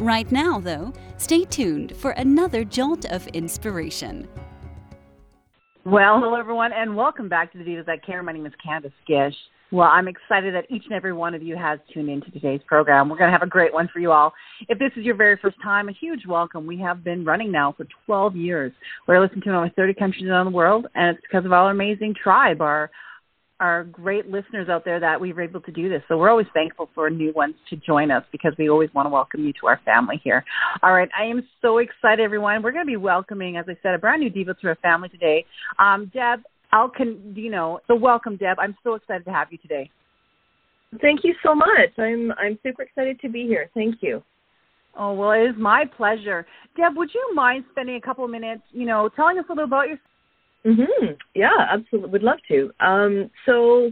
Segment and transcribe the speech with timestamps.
[0.00, 4.26] Right now, though, stay tuned for another jolt of inspiration.
[5.84, 8.22] Well, hello everyone, and welcome back to the Divas That Care.
[8.22, 9.34] My name is Candace Gish.
[9.70, 13.10] Well, I'm excited that each and every one of you has tuned into today's program.
[13.10, 14.32] We're going to have a great one for you all.
[14.70, 16.66] If this is your very first time, a huge welcome.
[16.66, 18.72] We have been running now for 12 years.
[19.06, 21.70] We're listened to in over 30 countries around the world, and it's because of our
[21.70, 22.90] amazing tribe, our
[23.60, 26.02] our great listeners out there that we were able to do this.
[26.08, 29.10] So we're always thankful for new ones to join us because we always want to
[29.10, 30.44] welcome you to our family here.
[30.82, 32.62] All right, I am so excited, everyone.
[32.62, 35.10] We're going to be welcoming, as I said, a brand new diva to our family
[35.10, 35.44] today.
[35.78, 36.40] Um, Deb
[36.72, 37.78] Alcandino.
[37.86, 38.58] So welcome, Deb.
[38.58, 39.90] I'm so excited to have you today.
[41.00, 41.90] Thank you so much.
[41.98, 43.70] I'm I'm super excited to be here.
[43.74, 44.22] Thank you.
[44.96, 46.46] Oh well, it is my pleasure.
[46.76, 49.64] Deb, would you mind spending a couple of minutes, you know, telling us a little
[49.64, 50.09] about yourself?
[50.64, 51.16] Mhm.
[51.34, 52.10] Yeah, absolutely.
[52.10, 52.70] Would love to.
[52.80, 53.90] Um, so,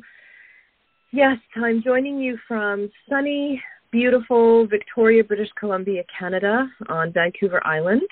[1.12, 8.02] yes, I'm joining you from sunny, beautiful Victoria, British Columbia, Canada, on Vancouver Island.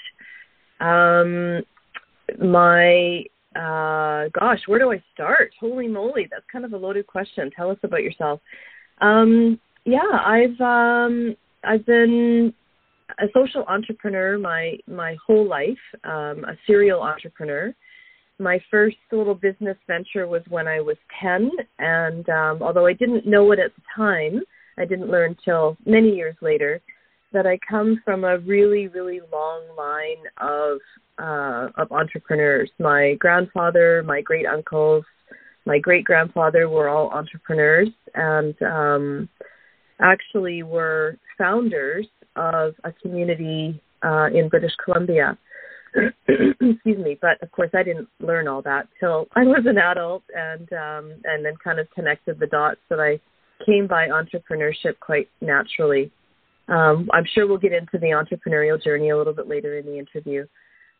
[0.80, 1.62] Um,
[2.38, 5.52] my uh, gosh, where do I start?
[5.60, 7.50] Holy moly, that's kind of a loaded question.
[7.50, 8.40] Tell us about yourself.
[9.00, 12.52] Um, yeah, I've um, I've been
[13.18, 17.74] a social entrepreneur my my whole life, um, a serial entrepreneur
[18.38, 23.26] my first little business venture was when I was 10, and um, although I didn't
[23.26, 24.40] know it at the time,
[24.78, 26.80] I didn't learn till many years later
[27.32, 30.78] that I come from a really, really long line of
[31.18, 32.70] uh, of entrepreneurs.
[32.78, 35.04] My grandfather, my great uncles,
[35.64, 39.28] my great grandfather were all entrepreneurs, and um,
[40.00, 42.06] actually were founders
[42.36, 45.38] of a community uh, in British Columbia
[46.28, 50.22] excuse me but of course i didn't learn all that till i was an adult
[50.34, 53.18] and um and then kind of connected the dots that i
[53.64, 56.12] came by entrepreneurship quite naturally.
[56.68, 59.98] Um i'm sure we'll get into the entrepreneurial journey a little bit later in the
[59.98, 60.46] interview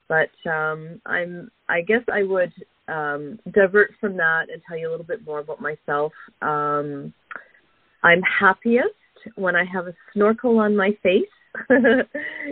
[0.09, 2.53] but um i'm i guess i would
[2.89, 6.13] um divert from that and tell you a little bit more about myself.
[6.41, 7.13] Um
[8.05, 8.95] i'm happiest
[9.35, 11.25] when i have a snorkel on my face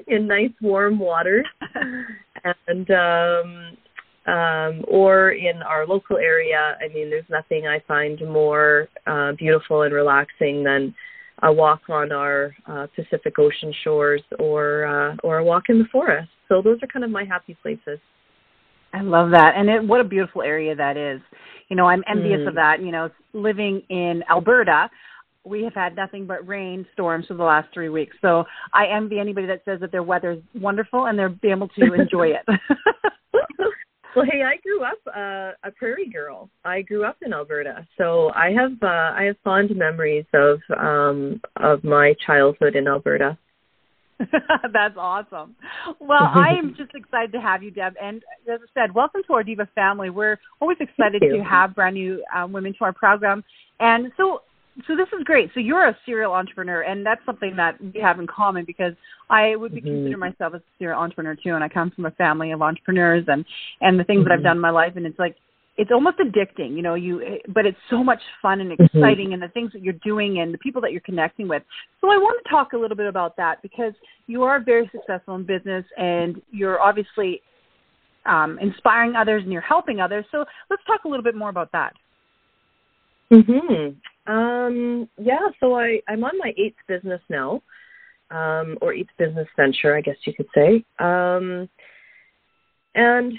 [0.09, 1.47] in nice warm waters
[2.45, 3.77] and um
[4.27, 9.83] um or in our local area i mean there's nothing i find more uh beautiful
[9.83, 10.95] and relaxing than
[11.43, 15.89] a walk on our uh, pacific ocean shores or uh or a walk in the
[15.91, 17.99] forest so those are kind of my happy places
[18.95, 19.55] I love that.
[19.57, 21.21] And it, what a beautiful area that is.
[21.69, 22.49] You know, I'm envious mm.
[22.49, 22.81] of that.
[22.81, 24.89] You know, living in Alberta,
[25.45, 28.17] we have had nothing but rain storms for the last three weeks.
[28.23, 31.69] So I envy anybody that says that their weather is wonderful and they're be able
[31.69, 32.43] to enjoy it.
[34.17, 36.49] well, hey, I grew up uh, a prairie girl.
[36.65, 41.41] I grew up in Alberta, so I have uh, I have fond memories of um,
[41.57, 43.39] of my childhood in Alberta.
[44.73, 45.57] That's awesome.
[46.01, 47.95] Well, I am just excited to have you, Deb.
[48.01, 50.09] And as I said, welcome to our Diva family.
[50.09, 53.43] We're always excited to have brand new um, women to our program.
[53.81, 54.43] And so
[54.87, 55.51] so this is great.
[55.55, 58.93] So you're a serial entrepreneur, and that's something that we have in common because
[59.31, 59.91] I would be mm-hmm.
[59.91, 63.45] consider myself a serial entrepreneur too, and I come from a family of entrepreneurs and
[63.81, 64.29] and the things mm-hmm.
[64.29, 64.47] that I've mm-hmm.
[64.47, 65.37] done in my life, and it's like
[65.77, 66.95] it's almost addicting, you know.
[66.95, 68.85] You but it's so much fun and mm-hmm.
[68.85, 69.35] exciting, mm-hmm.
[69.35, 71.63] and the things that you're doing and the people that you're connecting with.
[72.01, 73.93] So I want to talk a little bit about that because
[74.27, 77.43] you are very successful in business, and you're obviously
[78.27, 80.25] um, inspiring others and you're helping others.
[80.33, 81.95] So let's talk a little bit more about that.
[83.31, 83.97] Mhm.
[84.27, 87.63] Um, yeah, so I, I'm on my eighth business now,
[88.31, 90.85] um, or eighth business venture, I guess you could say.
[90.99, 91.69] Um,
[92.95, 93.33] and,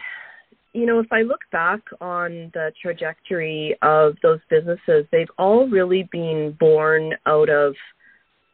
[0.74, 6.07] you know, if I look back on the trajectory of those businesses, they've all really
[6.12, 7.74] been born out of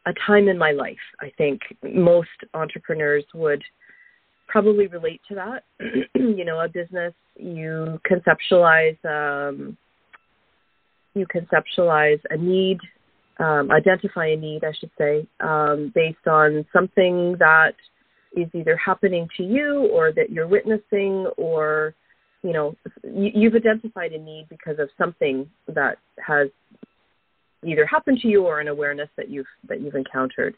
[0.06, 0.97] a time in my life.
[1.19, 3.63] I think most entrepreneurs would
[4.47, 5.63] probably relate to that.
[6.15, 9.77] you know, a business, you conceptualize, um,
[11.13, 12.79] you conceptualize a need,
[13.39, 17.73] um, identify a need, I should say, um, based on something that
[18.35, 21.93] is either happening to you or that you're witnessing, or
[22.43, 26.47] you know, you, you've identified a need because of something that has
[27.65, 30.55] either happened to you or an awareness that you've that you've encountered.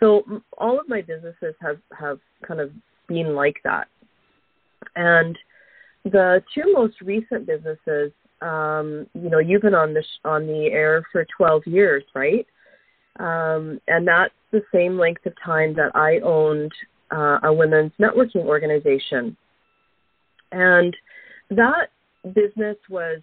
[0.00, 0.24] So
[0.58, 2.70] all of my businesses have have kind of
[3.08, 3.88] been like that.
[4.96, 5.38] And
[6.04, 8.10] the two most recent businesses,
[8.42, 12.46] um, you know, you've been on the sh- on the air for 12 years, right?
[13.18, 16.72] Um, and that's the same length of time that I owned
[17.10, 19.36] uh, a women's networking organization.
[20.50, 20.96] And
[21.50, 21.88] that
[22.34, 23.20] business was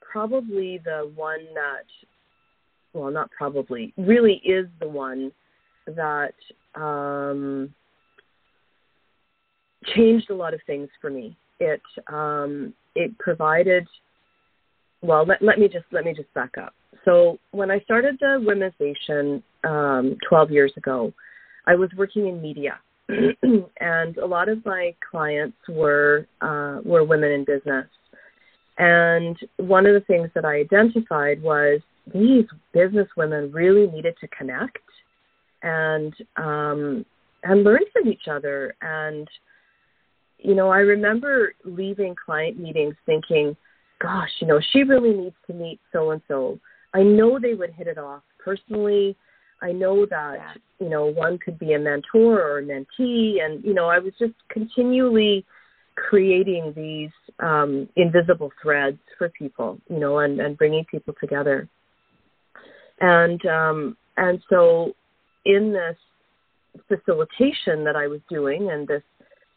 [0.00, 1.84] probably the one that,
[2.92, 5.32] well, not probably, really is the one
[5.86, 6.34] that
[6.74, 7.72] um,
[9.94, 11.36] changed a lot of things for me.
[11.58, 13.86] It um, it provided.
[15.02, 16.74] Well, let, let me just let me just back up.
[17.04, 21.12] So when I started the Women's Nation um, 12 years ago,
[21.66, 27.30] I was working in media, and a lot of my clients were uh, were women
[27.30, 27.86] in business.
[28.78, 31.80] And one of the things that I identified was
[32.12, 34.78] these business women really needed to connect
[35.62, 37.04] and um,
[37.42, 38.74] and learn from each other.
[38.82, 39.28] And
[40.38, 43.56] you know, I remember leaving client meetings thinking,
[44.00, 46.58] "Gosh, you know, she really needs to meet so and so."
[46.92, 49.16] I know they would hit it off personally.
[49.62, 50.52] I know that yeah.
[50.78, 54.12] you know one could be a mentor or a mentee, and you know, I was
[54.18, 55.44] just continually
[55.96, 57.10] creating these
[57.40, 61.68] um, invisible threads for people, you know, and, and bringing people together.
[63.00, 64.92] And um, and so
[65.44, 65.96] in this
[66.88, 69.02] facilitation that I was doing and this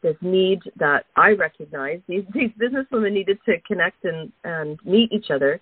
[0.03, 5.31] this need that I recognized, these these businesswomen needed to connect and, and meet each
[5.31, 5.59] other.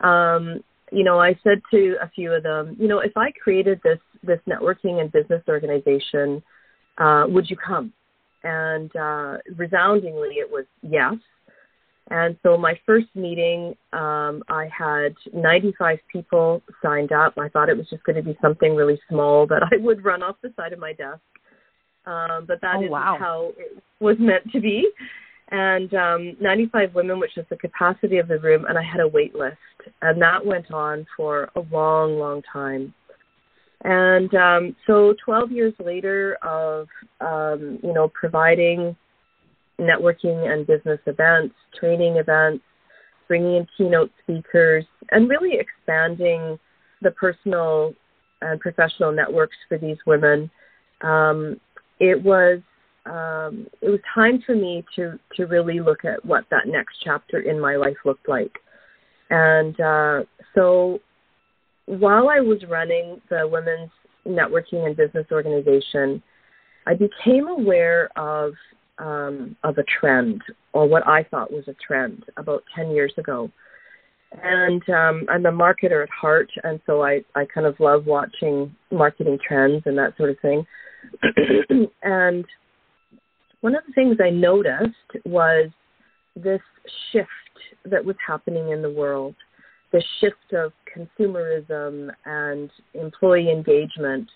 [0.00, 3.80] Um, you know, I said to a few of them, you know, if I created
[3.84, 6.42] this this networking and business organization,
[6.98, 7.92] uh, would you come?
[8.42, 11.14] And uh, resoundingly, it was yes.
[12.10, 17.34] And so my first meeting, um, I had 95 people signed up.
[17.38, 20.22] I thought it was just going to be something really small that I would run
[20.22, 21.20] off the side of my desk.
[22.06, 23.16] Um, but that oh, is wow.
[23.18, 24.88] how it was meant to be.
[25.50, 29.08] And um, 95 women, which is the capacity of the room, and I had a
[29.08, 29.56] wait list.
[30.02, 32.94] And that went on for a long, long time.
[33.84, 36.88] And um, so 12 years later of,
[37.20, 38.96] um, you know, providing
[39.78, 42.64] networking and business events, training events,
[43.28, 46.58] bringing in keynote speakers, and really expanding
[47.02, 47.92] the personal
[48.40, 50.50] and professional networks for these women.
[51.02, 51.60] Um,
[52.00, 52.60] it was
[53.06, 57.40] um, it was time for me to to really look at what that next chapter
[57.40, 58.52] in my life looked like,
[59.30, 60.20] and uh,
[60.54, 61.00] so
[61.86, 63.90] while I was running the women's
[64.26, 66.22] networking and business organization,
[66.86, 68.54] I became aware of
[68.98, 70.42] um, of a trend,
[70.72, 73.50] or what I thought was a trend, about ten years ago.
[74.42, 78.74] And um, I'm a marketer at heart, and so I I kind of love watching
[78.90, 80.66] marketing trends and that sort of thing.
[82.02, 82.44] and
[83.60, 85.70] one of the things I noticed was
[86.36, 86.60] this
[87.12, 87.28] shift
[87.84, 89.34] that was happening in the world,
[89.92, 94.28] the shift of consumerism and employee engagement.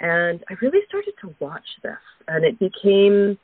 [0.00, 1.92] And I really started to watch this,
[2.28, 3.38] and it became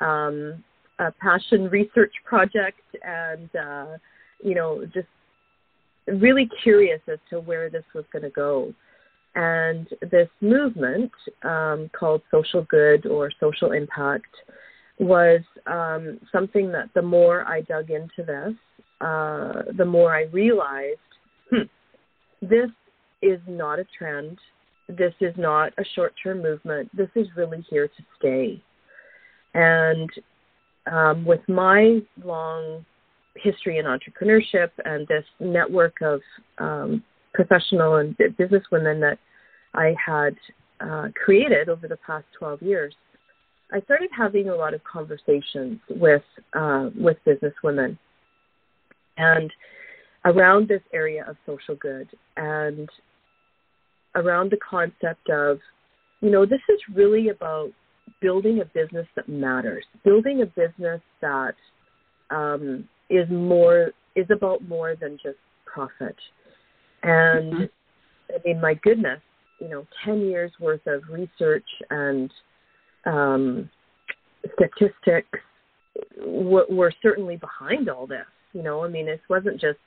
[0.00, 0.64] um,
[0.98, 3.98] a passion research project, and uh,
[4.42, 5.06] you know, just
[6.14, 8.72] really curious as to where this was going to go.
[9.34, 11.12] And this movement
[11.42, 14.34] um, called social good or social impact
[14.98, 18.54] was um, something that the more I dug into this,
[19.00, 20.98] uh, the more I realized
[21.50, 21.62] hmm,
[22.42, 22.70] this
[23.22, 24.38] is not a trend.
[24.88, 26.88] This is not a short term movement.
[26.96, 28.62] This is really here to stay.
[29.54, 30.10] And
[30.90, 32.84] um, with my long
[33.42, 36.20] history in entrepreneurship and this network of
[36.58, 37.02] um,
[37.34, 39.18] professional and business women that
[39.74, 40.36] I had
[40.80, 42.94] uh, created over the past 12 years,
[43.72, 46.22] I started having a lot of conversations with
[46.54, 47.98] uh, with business women,
[49.18, 49.52] and
[50.24, 52.88] around this area of social good and
[54.14, 55.58] around the concept of,
[56.20, 57.70] you know, this is really about
[58.20, 61.54] building a business that matters, building a business that
[62.30, 66.16] um, is more is about more than just profit.
[67.02, 67.64] And mm-hmm.
[68.30, 69.20] I mean, my goodness,
[69.60, 72.30] you know, ten years worth of research and
[73.06, 73.70] um,
[74.54, 75.38] statistics
[76.18, 78.26] w- were certainly behind all this.
[78.52, 79.78] You know, I mean, this wasn't just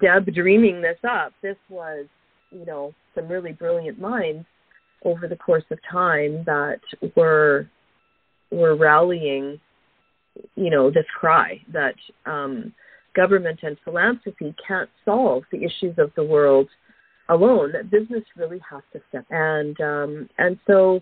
[0.00, 1.32] Deb dreaming this up.
[1.42, 2.06] This was,
[2.50, 4.46] you know, some really brilliant minds
[5.04, 6.80] over the course of time that
[7.16, 7.68] were
[8.50, 9.60] were rallying,
[10.54, 11.94] you know, this cry that
[12.26, 12.72] um,
[13.14, 16.68] government and philanthropy can't solve the issues of the world
[17.28, 17.72] alone.
[17.72, 21.00] That business really has to step and um, and so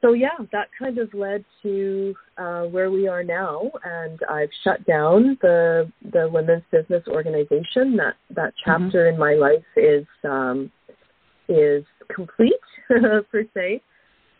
[0.00, 4.84] so yeah, that kind of led to uh, where we are now, and I've shut
[4.86, 7.96] down the the women's business organization.
[7.96, 8.84] That that mm-hmm.
[8.84, 9.14] chapter mm-hmm.
[9.14, 10.70] in my life is um,
[11.48, 12.52] is complete
[12.88, 13.82] per se,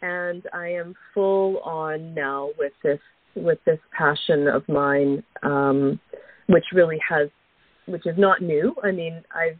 [0.01, 3.01] and I am full on now with this
[3.35, 6.01] with this passion of mine, um,
[6.49, 7.29] which really has,
[7.87, 8.75] which is not new.
[8.83, 9.59] I mean, I've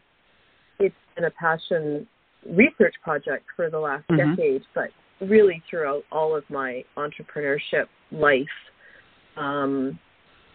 [0.79, 2.07] it's been a passion
[2.49, 4.35] research project for the last mm-hmm.
[4.35, 4.89] decade, but
[5.21, 8.45] really throughout all of my entrepreneurship life.
[9.37, 9.99] Um,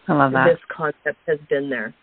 [0.08, 0.48] I love that.
[0.48, 1.94] This concept has been there.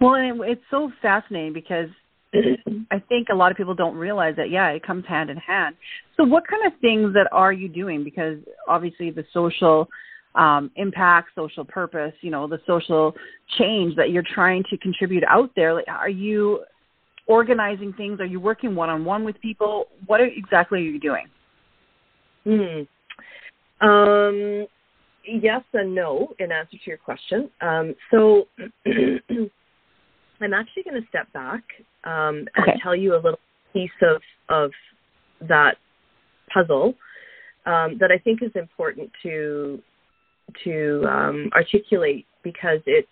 [0.00, 1.88] Well, and it, it's so fascinating because
[2.90, 4.50] I think a lot of people don't realize that.
[4.50, 5.76] Yeah, it comes hand in hand.
[6.16, 8.04] So, what kind of things that are you doing?
[8.04, 8.38] Because
[8.68, 9.88] obviously, the social
[10.34, 13.14] um, impact, social purpose, you know, the social
[13.58, 15.74] change that you're trying to contribute out there.
[15.74, 16.64] Like, are you
[17.26, 18.20] organizing things?
[18.20, 19.86] Are you working one on one with people?
[20.06, 21.26] What are, exactly are you doing?
[22.44, 23.86] Hmm.
[23.86, 24.66] Um,
[25.26, 27.50] yes and no, in answer to your question.
[27.60, 28.46] Um, so
[28.86, 31.62] I'm actually going to step back
[32.04, 32.78] um, and okay.
[32.82, 33.40] tell you a little
[33.72, 34.70] piece of of
[35.48, 35.76] that
[36.52, 36.94] puzzle
[37.66, 39.80] um, that I think is important to
[40.64, 43.06] to um, articulate because it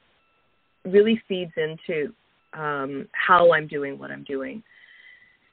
[0.85, 2.13] really feeds into
[2.53, 4.63] um, how I'm doing what I'm doing.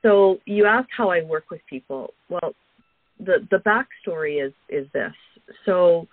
[0.02, 2.14] So you asked how I work with people.
[2.30, 2.54] Well,
[3.20, 5.14] the the backstory is is this.
[5.66, 6.08] So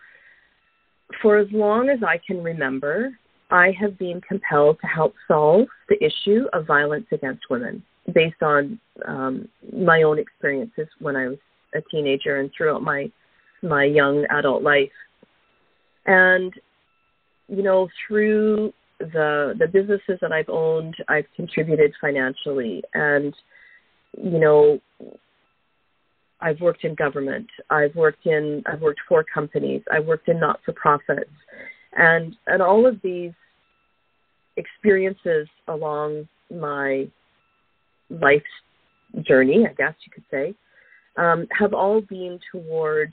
[1.23, 3.19] for as long as I can remember,
[3.51, 8.81] I have been compelled to help solve the issue of violence against women based on
[9.07, 11.39] um, my own experiences when I was
[11.75, 13.11] a teenager and throughout my
[13.63, 14.91] my young adult life.
[16.07, 16.53] And
[17.49, 23.35] you know, through the the businesses that I've owned, I've contributed financially and
[24.19, 24.81] you know,
[26.41, 27.47] I've worked in government.
[27.71, 29.83] I've worked in I've worked for companies.
[29.91, 31.31] I've worked in not for profits,
[31.97, 33.33] and and all of these
[34.57, 37.09] experiences along my
[38.11, 38.43] life
[39.23, 40.55] journey, I guess you could say,
[41.17, 43.13] um, have all been toward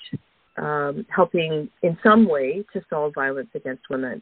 [0.58, 4.22] um, helping in some way to solve violence against women.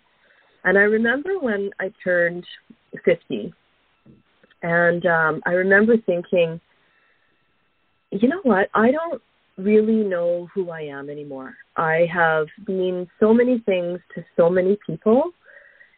[0.64, 2.46] And I remember when I turned
[3.04, 3.54] 50,
[4.62, 6.62] and um, I remember thinking
[8.12, 8.70] you know what?
[8.74, 9.22] I don't
[9.58, 11.56] really know who I am anymore.
[11.82, 15.32] I have been so many things to so many people.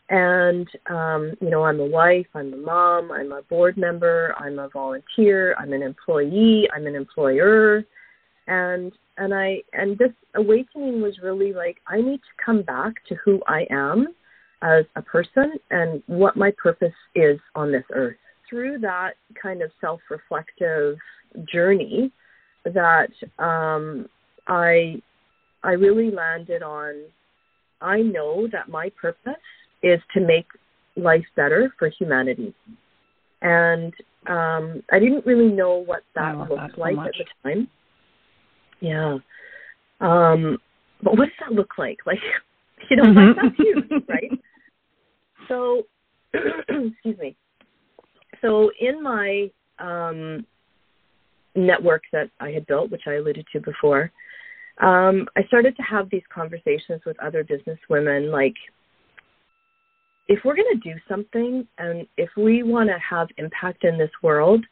[0.10, 4.60] And, um, you know, I'm a wife, I'm a mom, I'm a board member, I'm
[4.60, 7.84] a volunteer, I'm an employee, I'm an employer.
[8.48, 13.16] And, and I, and this awakening was really like, I need to come back to
[13.16, 14.08] who I am
[14.62, 18.16] as a person and what my purpose is on this earth.
[18.50, 20.96] Through that kind of self reflective
[21.46, 22.10] journey
[22.64, 24.08] that um,
[24.48, 25.02] I
[25.64, 27.04] I really landed on.
[27.82, 29.34] I know that my purpose
[29.82, 30.46] is to make
[30.96, 32.54] life better for humanity,
[33.42, 33.94] and
[34.28, 37.68] um, I didn't really know what that looked that like at the time.
[38.80, 39.18] Yeah,
[40.00, 40.58] um,
[41.02, 42.00] but what does that look like?
[42.06, 42.20] Like,
[42.90, 43.40] you know, mm-hmm.
[43.42, 44.32] that's huge, right?
[45.48, 45.84] So,
[46.34, 47.36] excuse me.
[48.42, 50.46] So in my um,
[51.56, 54.12] network that I had built, which I alluded to before,
[54.82, 58.56] um, I started to have these conversations with other business women like,
[60.28, 64.10] if we're going to do something and if we want to have impact in this
[64.22, 64.66] world,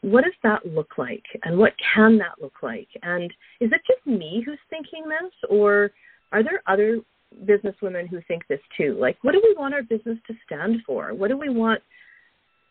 [0.00, 1.24] what does that look like?
[1.44, 2.88] And what can that look like?
[3.02, 3.30] And
[3.60, 5.32] is it just me who's thinking this?
[5.48, 5.90] Or
[6.32, 7.00] are there other
[7.46, 8.96] business women who think this too?
[8.98, 11.14] Like, what do we want our business to stand for?
[11.14, 11.80] What do we want?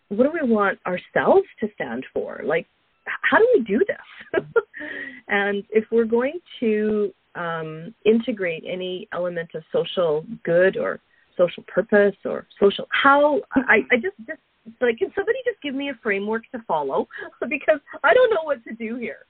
[0.10, 2.42] What do we want ourselves to stand for?
[2.44, 2.68] Like,
[3.06, 4.44] how do we do this?
[5.28, 11.00] and if we're going to um, integrate any element of social good or
[11.38, 14.40] social purpose or social how I, I just just
[14.82, 17.08] like can somebody just give me a framework to follow
[17.50, 19.26] because I don't know what to do here.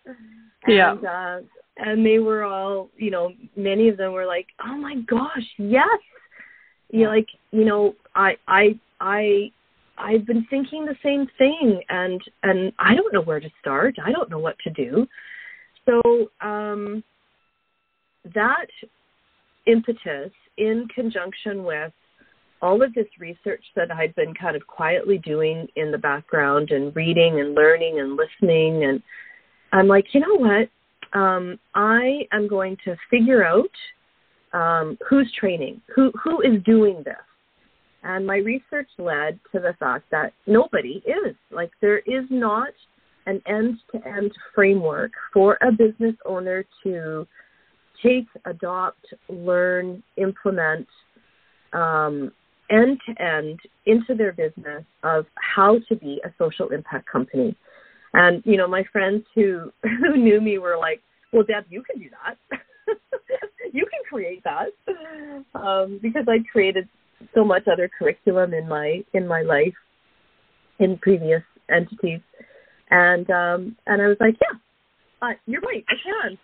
[0.67, 0.93] Yeah.
[0.93, 1.39] And, uh,
[1.77, 5.87] and they were all, you know, many of them were like, "Oh my gosh, yes."
[6.89, 9.51] You know, like, you know, I I I
[9.97, 13.95] I've been thinking the same thing and and I don't know where to start.
[14.03, 15.07] I don't know what to do.
[15.85, 17.03] So um,
[18.33, 18.67] that
[19.67, 21.91] impetus in conjunction with
[22.61, 26.95] all of this research that I'd been kind of quietly doing in the background and
[26.95, 29.01] reading and learning and listening and
[29.73, 31.17] I'm like, you know what?
[31.17, 33.71] Um, I am going to figure out
[34.53, 37.15] um, who's training, who who is doing this
[38.03, 41.35] and my research led to the fact that nobody is.
[41.51, 42.69] Like, there is not
[43.27, 47.27] an end-to-end framework for a business owner to
[48.03, 50.87] take, adopt, learn, implement
[52.71, 57.55] end to end into their business of how to be a social impact company.
[58.13, 62.01] And you know, my friends who who knew me were like, "Well, Deb, you can
[62.01, 62.37] do that.
[63.73, 64.69] you can create that,"
[65.55, 66.87] um, because I created
[67.33, 69.73] so much other curriculum in my in my life
[70.79, 72.21] in previous entities,
[72.89, 76.37] and um, and I was like, "Yeah, uh, you're right, I can."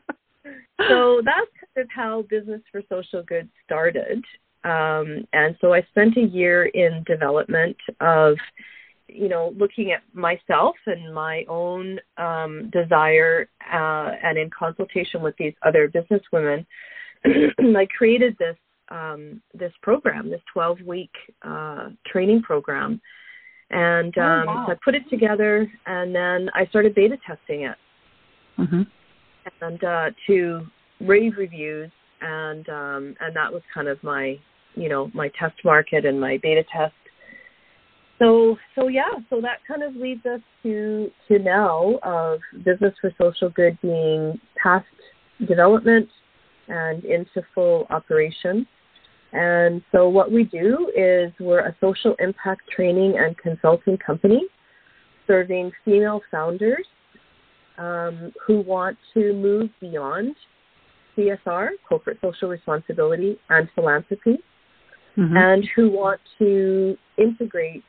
[0.88, 4.24] so that's kind of how Business for Social Good started.
[4.64, 8.36] Um, and so I spent a year in development of,
[9.06, 15.36] you know, looking at myself and my own um, desire, uh, and in consultation with
[15.38, 16.66] these other business women,
[17.24, 18.56] I created this
[18.90, 21.10] um, this program, this 12 week
[21.42, 23.00] uh, training program,
[23.70, 24.64] and oh, um, wow.
[24.66, 27.76] so I put it together, and then I started beta testing it,
[28.58, 28.82] mm-hmm.
[29.60, 30.66] and uh, to
[31.00, 31.90] rave reviews,
[32.20, 34.38] and um, and that was kind of my
[34.74, 36.94] you know my test market and my beta test.
[38.18, 43.12] So so yeah, so that kind of leads us to to now of business for
[43.20, 44.86] social good being past
[45.46, 46.08] development
[46.68, 48.66] and into full operation.
[49.32, 54.42] And so what we do is we're a social impact training and consulting company
[55.26, 56.86] serving female founders
[57.76, 60.34] um, who want to move beyond
[61.16, 64.38] CSR, corporate social responsibility, and philanthropy,
[65.16, 65.36] mm-hmm.
[65.36, 67.84] and who want to integrate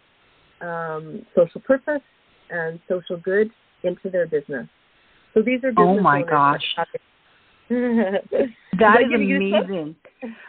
[0.62, 2.01] um, social purpose
[2.50, 3.50] and social good
[3.84, 4.67] into their business.
[5.34, 6.63] So these are oh my gosh.
[8.80, 9.96] that is amazing.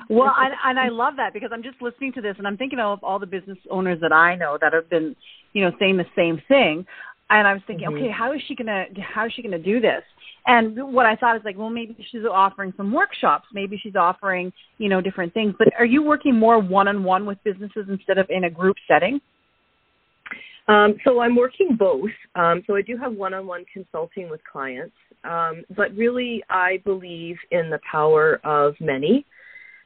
[0.09, 2.81] well, and, and I love that because I'm just listening to this and I'm thinking
[2.81, 5.15] of all the business owners that I know that have been,
[5.53, 6.87] you know, saying the same thing.
[7.29, 8.05] And I was thinking, mm-hmm.
[8.05, 10.03] okay, how is she gonna how is she gonna do this?
[10.47, 14.53] And what I thought is like, well, maybe she's offering some workshops, maybe she's offering,
[14.79, 15.55] you know, different things.
[15.59, 18.77] But are you working more one on one with businesses instead of in a group
[18.89, 19.21] setting?
[20.69, 22.11] Um, so I'm working both.
[22.37, 27.71] Um, so I do have one-on-one consulting with clients, um, but really I believe in
[27.71, 29.25] the power of many.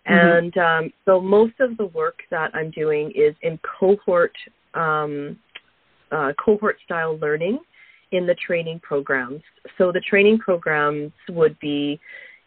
[0.08, 0.56] Mm-hmm.
[0.56, 4.34] And um, so most of the work that I'm doing is in cohort
[4.74, 5.38] um,
[6.12, 7.58] uh, cohort style learning
[8.12, 9.42] in the training programs.
[9.78, 11.98] So the training programs would be,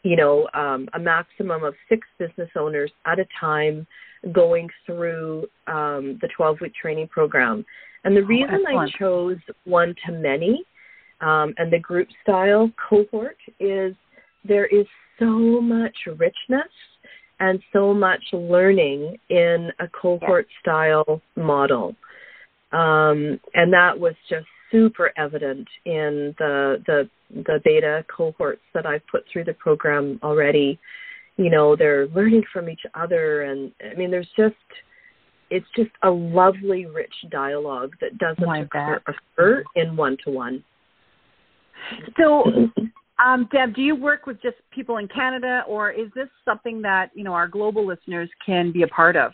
[0.04, 3.86] you know, um, a maximum of six business owners at a time
[4.32, 7.66] going through um, the 12 week training program.
[8.04, 10.64] And the oh, reason oh, I chose one to many
[11.22, 13.96] um, and the group style cohort is
[14.48, 14.86] there is
[15.20, 16.72] so much richness
[17.40, 21.96] and so much learning in a cohort style model.
[22.72, 29.06] Um, and that was just super evident in the the the beta cohorts that I've
[29.12, 30.80] put through the program already.
[31.38, 34.56] You know, they're learning from each other and I mean there's just
[35.50, 40.64] it's just a lovely rich dialogue that doesn't occur, occur in one to one.
[42.18, 42.44] So
[43.26, 47.12] um, Deb, do you work with just people in Canada or is this something that,
[47.14, 49.32] you know, our global listeners can be a part of?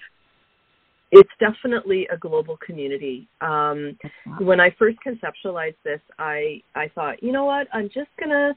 [1.16, 3.28] it's definitely a global community.
[3.40, 3.96] Um,
[4.40, 8.56] when I first conceptualized this, I I thought, you know what, I'm just gonna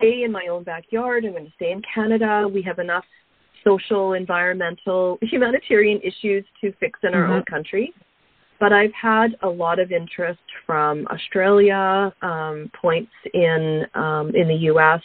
[0.00, 1.24] stay in my own backyard.
[1.24, 2.48] I'm going to stay in Canada.
[2.52, 3.04] We have enough
[3.62, 7.32] social, environmental, humanitarian issues to fix in our mm-hmm.
[7.32, 7.92] own country.
[8.60, 14.58] But I've had a lot of interest from Australia, um, points in um, in the
[14.72, 15.00] U.S.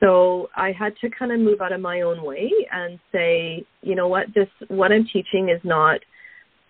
[0.00, 3.94] So I had to kind of move out of my own way and say, you
[3.94, 6.00] know what, this what I'm teaching is not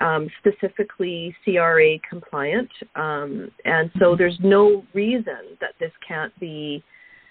[0.00, 4.18] um, specifically CRA compliant, um, and so mm-hmm.
[4.18, 6.84] there's no reason that this can't be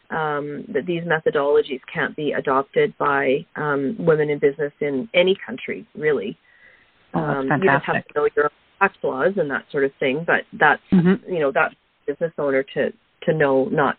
[0.10, 5.88] um, that these methodologies can't be adopted by um, women in business in any country,
[5.96, 6.38] really.
[7.14, 8.50] Oh, um, you just have to know your
[8.84, 11.32] tax laws and that sort of thing, but that's mm-hmm.
[11.32, 11.72] you know that
[12.06, 12.92] business owner to
[13.24, 13.98] to know not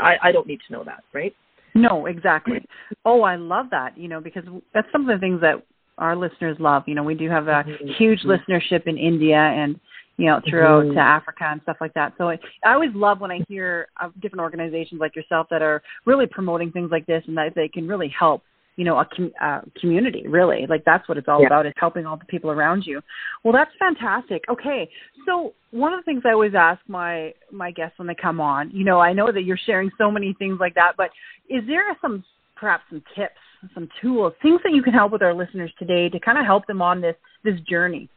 [0.00, 1.34] I, I don't need to know that, right?
[1.74, 2.64] No, exactly.
[3.04, 5.62] Oh, I love that, you know, because that's some of the things that
[5.98, 6.84] our listeners love.
[6.86, 7.88] You know, we do have a mm-hmm.
[7.98, 9.78] huge listenership in India and,
[10.18, 10.94] you know, throughout mm-hmm.
[10.94, 12.12] to Africa and stuff like that.
[12.18, 15.82] So I, I always love when I hear of different organizations like yourself that are
[16.04, 18.42] really promoting things like this and that they can really help
[18.76, 20.66] you know a, com- community really.
[20.68, 21.46] Like that's what it's all yeah.
[21.46, 23.00] about is helping all the people around you.
[23.44, 24.42] Well that's fantastic.
[24.48, 24.88] Okay
[25.26, 28.70] so one of the things i always ask my my guests when they come on
[28.72, 31.10] you know i know that you're sharing so many things like that but
[31.48, 32.24] is there some
[32.56, 33.38] perhaps some tips
[33.74, 36.66] some tools things that you can help with our listeners today to kind of help
[36.66, 38.08] them on this this journey?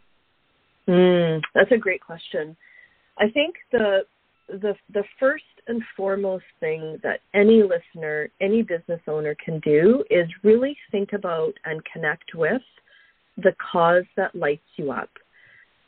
[0.87, 2.55] Mm, that's a great question.
[3.17, 4.01] I think the
[4.49, 10.27] the the first and foremost thing that any listener, any business owner can do is
[10.43, 12.61] really think about and connect with
[13.37, 15.09] the cause that lights you up.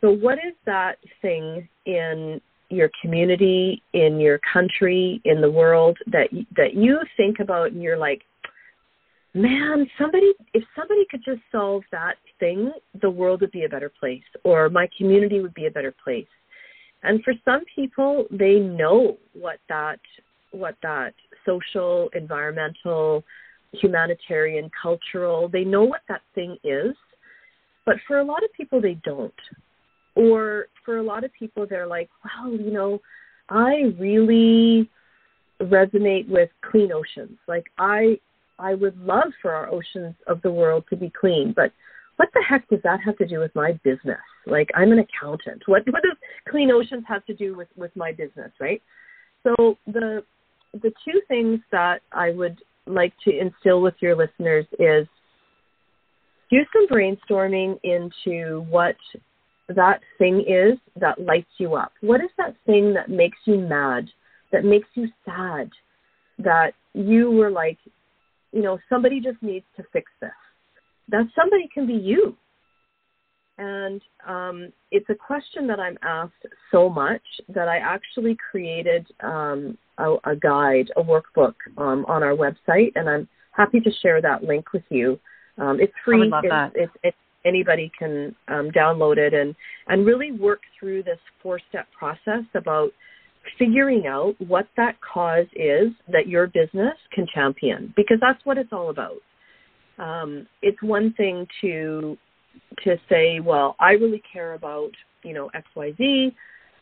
[0.01, 6.27] So what is that thing in your community, in your country, in the world that
[6.55, 8.21] that you think about and you're like,
[9.33, 13.91] man, somebody if somebody could just solve that thing, the world would be a better
[13.99, 16.27] place or my community would be a better place.
[17.03, 19.99] And for some people, they know what that
[20.51, 21.13] what that
[21.45, 23.23] social, environmental,
[23.73, 26.95] humanitarian, cultural, they know what that thing is.
[27.86, 29.33] But for a lot of people they don't.
[30.15, 32.99] Or for a lot of people they're like, well, you know,
[33.49, 34.89] I really
[35.62, 37.38] resonate with clean oceans.
[37.47, 38.19] Like I
[38.60, 41.71] I would love for our oceans of the world to be clean, but
[42.17, 44.19] what the heck does that have to do with my business?
[44.45, 45.63] Like I'm an accountant.
[45.67, 46.17] What what does
[46.49, 48.82] clean oceans have to do with with my business, right?
[49.43, 50.23] So the
[50.73, 55.08] the two things that I would like to instill with your listeners is
[56.49, 58.95] do some brainstorming into what
[59.69, 61.91] that thing is that lights you up.
[62.01, 64.08] What is that thing that makes you mad,
[64.51, 65.69] that makes you sad,
[66.39, 67.77] that you were like,
[68.53, 70.32] you know, somebody just needs to fix this.
[71.09, 72.35] That somebody can be you.
[73.57, 79.77] And um, it's a question that I'm asked so much that I actually created um,
[79.97, 84.43] a, a, guide, a workbook um, on our website, and I'm happy to share that
[84.43, 85.19] link with you.
[85.57, 86.31] Um, it's free.
[86.43, 89.55] It's, it's, it's, anybody can um, download it and
[89.87, 92.89] and really work through this four step process about
[93.57, 98.73] figuring out what that cause is that your business can champion because that's what it's
[98.73, 99.15] all about.
[99.97, 102.17] Um, it's one thing to
[102.83, 104.91] to say, well, I really care about
[105.23, 106.36] you know X Y Z,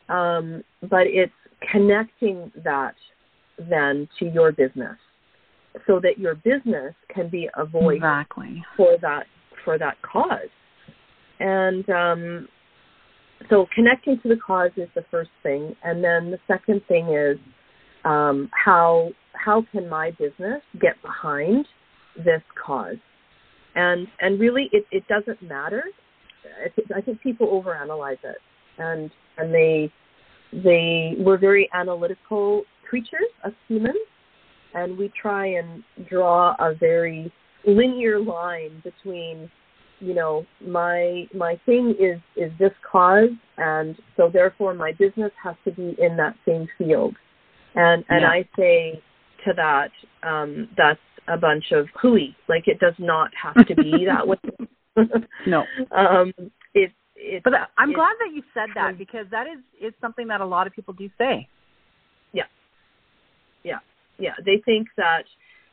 [0.10, 1.34] um, but it's
[1.72, 2.96] connecting that
[3.58, 4.98] then to your business
[5.88, 8.64] so that your business can be a voice exactly.
[8.78, 9.26] for that
[9.64, 10.50] for that cause.
[11.40, 12.48] And um,
[13.50, 17.38] so connecting to the cause is the first thing, and then the second thing is
[18.04, 21.66] um, how how can my business get behind
[22.18, 22.98] this cause?
[23.76, 25.84] And and really, it, it doesn't matter.
[26.96, 28.38] I think people overanalyze it,
[28.78, 29.92] and and they
[30.52, 33.98] they we're very analytical creatures as humans,
[34.74, 37.32] and we try and draw a very
[37.66, 39.50] linear line between
[40.00, 45.56] you know my my thing is is this cause and so therefore my business has
[45.64, 47.16] to be in that same field
[47.76, 48.30] and and yeah.
[48.30, 49.02] i say
[49.46, 49.90] to that
[50.24, 52.36] um that's a bunch of hooey.
[52.48, 54.38] Like it does not have to be that way.
[55.46, 55.66] No.
[55.92, 56.34] Um
[56.74, 60.40] it it but i'm glad that you said that because that is is something that
[60.40, 61.48] a lot of people do say.
[62.32, 62.46] Yeah.
[63.64, 63.80] Yeah.
[64.18, 64.36] Yeah.
[64.46, 65.24] They think that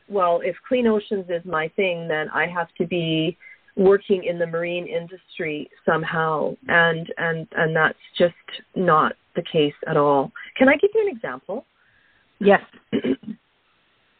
[0.09, 3.37] well if clean oceans is my thing then i have to be
[3.75, 6.55] working in the marine industry somehow.
[6.67, 8.33] And and and that's just
[8.75, 10.31] not the case at all.
[10.57, 11.65] Can i give you an example?
[12.39, 12.61] Yes.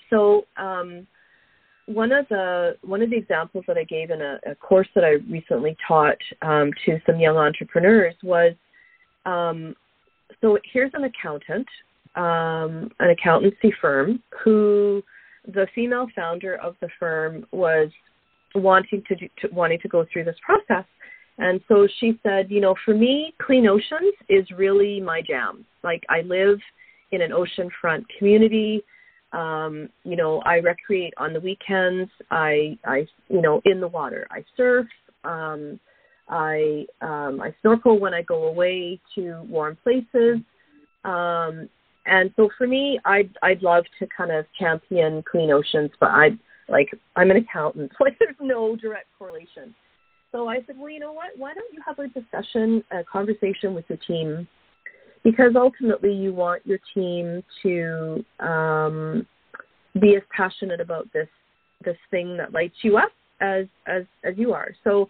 [0.09, 1.07] So um,
[1.85, 5.03] one of the one of the examples that i gave in a, a course that
[5.03, 8.53] i recently taught um, to some young entrepreneurs was
[9.25, 9.75] um,
[10.41, 11.67] so here's an accountant
[12.15, 15.03] um, an accountancy firm who
[15.47, 17.89] the female founder of the firm was
[18.55, 20.85] wanting to, do, to wanting to go through this process.
[21.37, 25.65] And so she said, you know, for me, clean oceans is really my jam.
[25.83, 26.59] Like I live
[27.11, 28.83] in an oceanfront community.
[29.33, 32.09] Um, you know, I recreate on the weekends.
[32.31, 34.27] I, I, you know, in the water.
[34.31, 34.87] I surf.
[35.23, 35.79] Um,
[36.29, 40.37] I, um, I snorkel when I go away to warm places.
[41.03, 41.67] Um,
[42.05, 46.29] and so for me, I'd, I'd love to kind of champion clean oceans, but I,
[46.69, 47.91] like I'm an accountant.
[47.99, 49.73] Like there's no direct correlation.
[50.31, 51.27] So I said, well, you know what?
[51.37, 54.47] Why don't you have a discussion, a conversation with your team?
[55.23, 59.25] Because ultimately, you want your team to um,
[59.99, 61.27] be as passionate about this
[61.83, 64.69] this thing that lights you up as as as you are.
[64.83, 65.07] So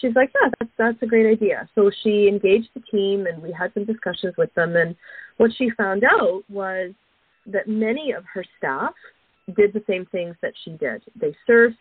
[0.00, 1.68] she's like, yeah, that's that's a great idea.
[1.74, 4.76] So she engaged the team, and we had some discussions with them.
[4.76, 4.94] And
[5.36, 6.92] what she found out was
[7.46, 8.92] that many of her staff
[9.56, 11.02] did the same things that she did.
[11.20, 11.74] They surfed.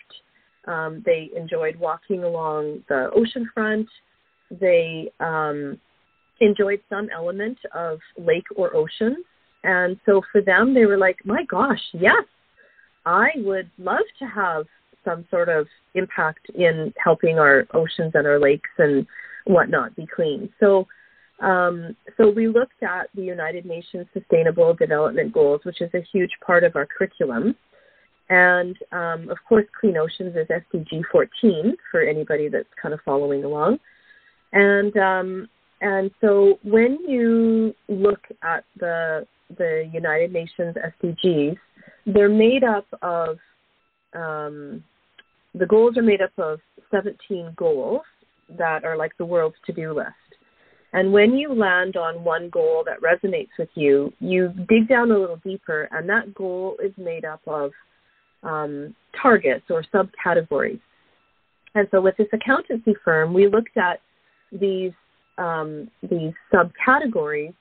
[0.67, 3.87] Um, they enjoyed walking along the ocean front.
[4.49, 5.79] They um,
[6.41, 9.23] enjoyed some element of lake or ocean.
[9.63, 12.23] And so for them, they were like, my gosh, yes,
[13.05, 14.65] I would love to have
[15.03, 19.05] some sort of impact in helping our oceans and our lakes and
[19.45, 20.49] whatnot be clean.
[20.59, 20.87] So
[21.41, 26.31] Um, so we looked at the United Nations Sustainable Development Goals, which is a huge
[26.45, 27.55] part of our curriculum.
[28.29, 33.43] And um, of course, Clean Oceans is SDG 14 for anybody that's kind of following
[33.43, 33.79] along.
[34.53, 35.49] And um,
[35.81, 41.57] and so when you look at the the United Nations SDGs,
[42.05, 43.37] they're made up of
[44.13, 44.83] um,
[45.53, 46.59] the goals are made up of
[46.91, 48.01] 17 goals
[48.57, 50.09] that are like the world's to-do list.
[50.93, 55.17] And when you land on one goal that resonates with you, you dig down a
[55.17, 57.71] little deeper, and that goal is made up of
[58.43, 60.79] um, targets or subcategories.
[61.73, 63.99] And so, with this accountancy firm, we looked at
[64.53, 64.93] these
[65.37, 67.53] um, these subcategories,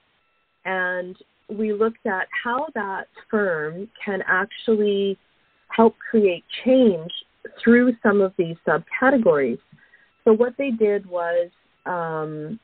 [0.65, 1.17] and
[1.49, 5.19] we looked at how that firm can actually
[5.69, 7.11] help create change
[7.63, 9.59] through some of these subcategories.
[10.25, 11.51] So what they did was,
[11.85, 12.59] um,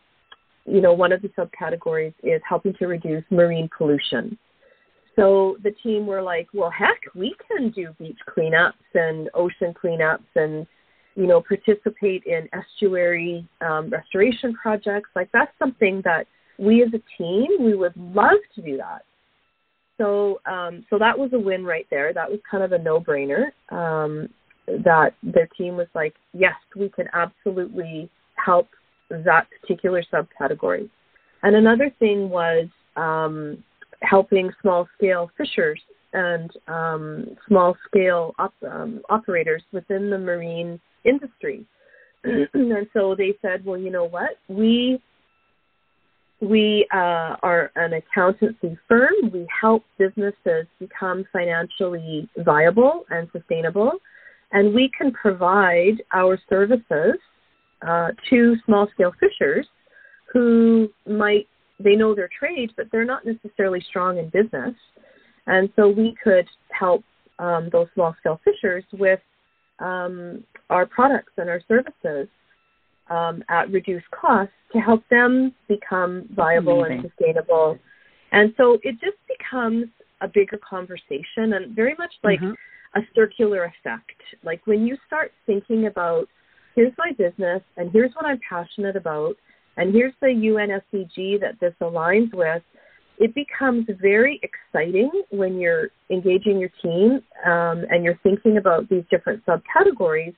[0.64, 4.38] you know, one of the subcategories is helping to reduce marine pollution.
[5.16, 10.24] So the team were like, well, heck, we can do beach cleanups and ocean cleanups
[10.36, 10.66] and
[11.20, 15.10] you know, participate in estuary um, restoration projects.
[15.14, 16.26] Like that's something that
[16.58, 19.02] we as a team we would love to do that.
[19.98, 22.14] So um, so that was a win right there.
[22.14, 23.50] That was kind of a no brainer.
[23.70, 24.30] Um,
[24.66, 28.08] that their team was like, yes, we can absolutely
[28.42, 28.68] help
[29.10, 30.88] that particular subcategory.
[31.42, 33.62] And another thing was um,
[34.00, 35.80] helping small scale fishers
[36.14, 41.66] and um, small scale op- um, operators within the marine industry.
[42.24, 44.30] and so they said, well, you know what?
[44.48, 45.00] We
[46.40, 49.12] we uh, are an accountancy firm.
[49.32, 53.92] We help businesses become financially viable and sustainable,
[54.52, 57.16] and we can provide our services
[57.86, 59.66] uh, to small scale fishers
[60.32, 61.46] who might
[61.78, 64.74] they know their trade, but they're not necessarily strong in business,
[65.46, 67.04] and so we could help
[67.38, 69.20] um, those small scale fishers with
[69.80, 72.28] um, our products and our services
[73.08, 77.00] um, at reduced cost to help them become viable Amazing.
[77.00, 77.78] and sustainable.
[78.32, 79.86] And so it just becomes
[80.20, 82.98] a bigger conversation and very much like mm-hmm.
[82.98, 84.20] a circular effect.
[84.44, 86.28] Like when you start thinking about
[86.76, 89.34] here's my business and here's what I'm passionate about
[89.76, 92.62] and here's the UN SDG that this aligns with,
[93.20, 99.04] it becomes very exciting when you're engaging your team um, and you're thinking about these
[99.10, 100.34] different subcategories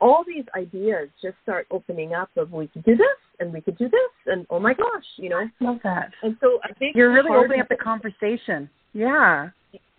[0.00, 3.06] all these ideas just start opening up of we could do this
[3.40, 5.38] and we could do this and oh my gosh, you know.
[5.38, 6.10] I love that.
[6.22, 8.68] And so I think you're really opening up the conversation.
[8.92, 9.50] Yeah.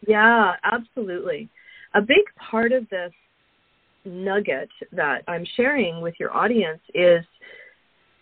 [0.08, 1.50] Yeah, absolutely.
[1.96, 3.12] A big part of this
[4.06, 7.24] nugget that I'm sharing with your audience is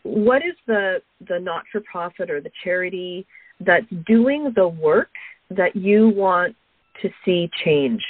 [0.03, 3.25] what is the the not for profit or the charity
[3.59, 5.09] that's doing the work
[5.49, 6.55] that you want
[7.01, 8.05] to see changed.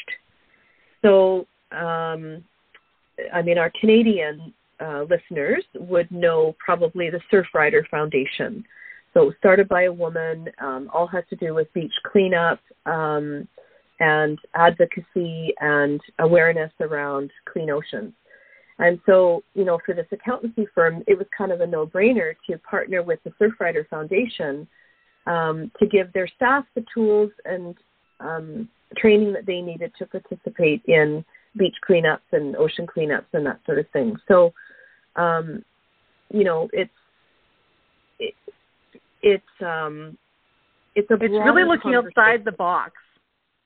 [1.02, 2.44] So um,
[3.34, 8.64] I mean, our Canadian uh, listeners would know probably the Surfrider Foundation.
[9.14, 13.48] So it started by a woman, um, all has to do with beach cleanup um,
[14.00, 18.14] and advocacy and awareness around clean oceans.
[18.80, 22.60] And so, you know, for this accountancy firm, it was kind of a no-brainer to
[22.60, 24.68] partner with the Surfrider Foundation
[25.28, 27.76] um, to give their staff the tools and
[28.20, 31.24] um, training that they needed to participate in
[31.58, 34.16] beach cleanups and ocean cleanups and that sort of thing.
[34.28, 34.54] So,
[35.16, 35.64] um,
[36.32, 36.92] you know, it's
[38.20, 38.34] it,
[39.22, 40.18] it's um,
[40.96, 42.94] it's a it's really looking outside the box.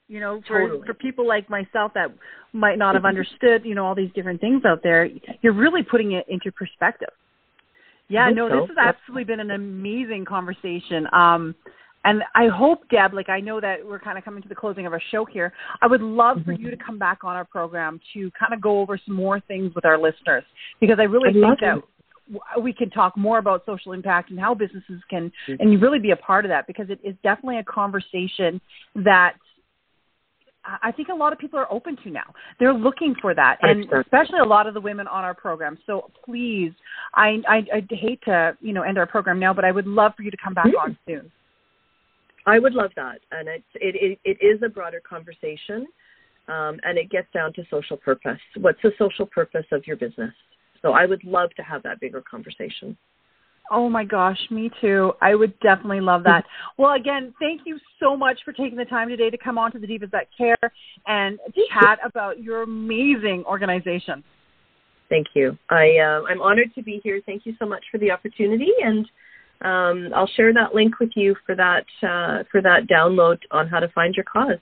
[0.07, 0.87] You know, for totally.
[0.87, 2.09] for people like myself that
[2.53, 5.07] might not have understood, you know, all these different things out there,
[5.41, 7.09] you're really putting it into perspective.
[8.11, 8.61] Yeah, no, so.
[8.61, 11.07] this has absolutely been an amazing conversation.
[11.13, 11.55] Um,
[12.03, 14.85] and I hope, Deb, like I know that we're kind of coming to the closing
[14.85, 15.53] of our show here.
[15.81, 16.45] I would love mm-hmm.
[16.45, 19.39] for you to come back on our program to kind of go over some more
[19.39, 20.43] things with our listeners
[20.79, 24.53] because I really I'd think that we can talk more about social impact and how
[24.53, 25.55] businesses can mm-hmm.
[25.59, 28.59] and really be a part of that because it is definitely a conversation
[28.95, 29.33] that
[30.63, 32.33] I think a lot of people are open to now.
[32.59, 35.77] They're looking for that, and especially a lot of the women on our program.
[35.87, 36.71] So please,
[37.15, 40.13] I I, I hate to you know end our program now, but I would love
[40.15, 41.31] for you to come back on soon.
[42.45, 45.87] I would love that, and it's it it, it is a broader conversation,
[46.47, 48.39] um, and it gets down to social purpose.
[48.57, 50.33] What's the social purpose of your business?
[50.81, 52.97] So I would love to have that bigger conversation.
[53.73, 55.13] Oh my gosh, me too.
[55.21, 56.43] I would definitely love that.
[56.77, 59.79] Well, again, thank you so much for taking the time today to come on to
[59.79, 60.57] the Divas That Care
[61.07, 61.39] and
[61.71, 64.23] chat about your amazing organization.
[65.09, 65.57] Thank you.
[65.69, 67.21] I uh, I'm honored to be here.
[67.25, 69.05] Thank you so much for the opportunity and
[69.63, 73.79] um, I'll share that link with you for that uh, for that download on how
[73.79, 74.57] to find your cause.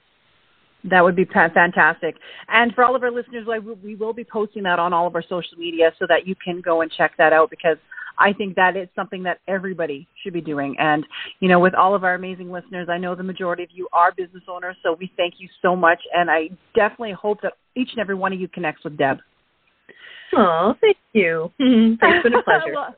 [0.83, 2.15] That would be fantastic.
[2.47, 3.45] And for all of our listeners,
[3.83, 6.61] we will be posting that on all of our social media so that you can
[6.61, 7.77] go and check that out because
[8.19, 10.75] I think that is something that everybody should be doing.
[10.77, 11.05] And,
[11.39, 14.11] you know, with all of our amazing listeners, I know the majority of you are
[14.11, 15.99] business owners, so we thank you so much.
[16.13, 19.19] And I definitely hope that each and every one of you connects with Deb.
[20.35, 21.51] Oh, thank you.
[21.59, 22.73] it's been a pleasure.
[22.73, 22.95] well,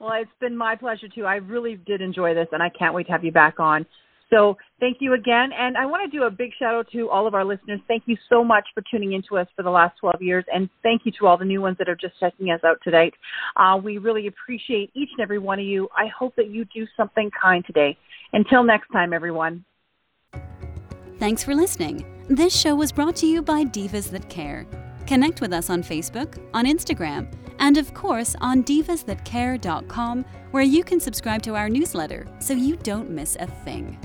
[0.00, 1.24] well, it's been my pleasure too.
[1.24, 3.84] I really did enjoy this, and I can't wait to have you back on.
[4.30, 5.50] So thank you again.
[5.58, 7.80] And I want to do a big shout out to all of our listeners.
[7.88, 10.44] Thank you so much for tuning into us for the last 12 years.
[10.52, 13.10] And thank you to all the new ones that are just checking us out today.
[13.56, 15.88] Uh, we really appreciate each and every one of you.
[15.96, 17.96] I hope that you do something kind today.
[18.32, 19.64] Until next time, everyone.
[21.18, 22.04] Thanks for listening.
[22.28, 24.66] This show was brought to you by Divas That Care.
[25.06, 31.00] Connect with us on Facebook, on Instagram, and of course on divasthatcare.com, where you can
[31.00, 33.98] subscribe to our newsletter so you don't miss a thing.